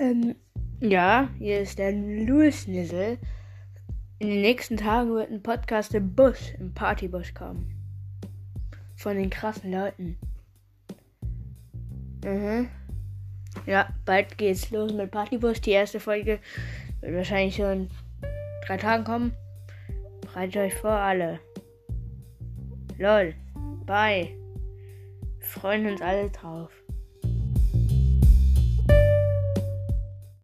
[0.00, 0.34] Ähm,
[0.80, 3.18] ja, hier ist der Louis Nissel.
[4.18, 7.70] In den nächsten Tagen wird ein Podcast im Bus, im Partybus kommen.
[8.96, 10.16] Von den krassen Leuten.
[12.24, 12.70] Mhm.
[13.66, 15.60] Ja, bald geht's los mit Partybus.
[15.60, 16.38] Die erste Folge
[17.02, 17.90] wird wahrscheinlich schon in
[18.66, 19.34] drei Tagen kommen.
[20.22, 21.40] Bereitet euch vor, alle.
[22.96, 23.34] Lol.
[23.84, 24.30] Bye.
[25.38, 26.70] Wir freuen uns alle drauf.